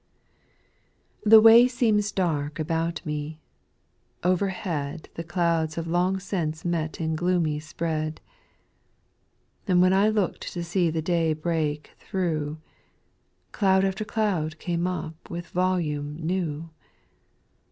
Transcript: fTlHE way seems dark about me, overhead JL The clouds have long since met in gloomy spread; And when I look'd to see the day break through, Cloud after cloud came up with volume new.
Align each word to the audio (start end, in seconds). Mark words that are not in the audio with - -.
fTlHE 1.27 1.43
way 1.43 1.67
seems 1.67 2.11
dark 2.11 2.57
about 2.57 3.05
me, 3.05 3.39
overhead 4.23 5.03
JL 5.03 5.13
The 5.13 5.23
clouds 5.23 5.75
have 5.75 5.85
long 5.85 6.19
since 6.19 6.65
met 6.65 6.99
in 6.99 7.15
gloomy 7.15 7.59
spread; 7.59 8.19
And 9.67 9.79
when 9.79 9.93
I 9.93 10.09
look'd 10.09 10.41
to 10.53 10.63
see 10.63 10.89
the 10.89 11.03
day 11.03 11.33
break 11.33 11.91
through, 11.99 12.57
Cloud 13.51 13.85
after 13.85 14.03
cloud 14.03 14.57
came 14.57 14.87
up 14.87 15.29
with 15.29 15.49
volume 15.49 16.15
new. 16.17 16.71